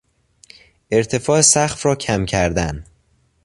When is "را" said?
1.85-1.95